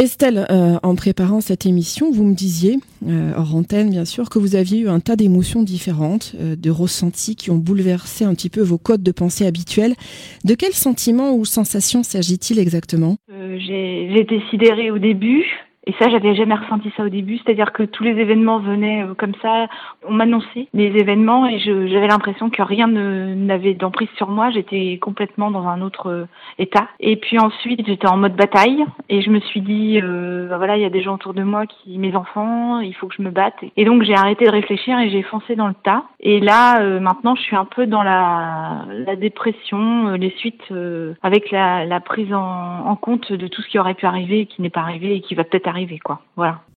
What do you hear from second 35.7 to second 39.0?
tas. Et là, maintenant, je suis un peu dans la,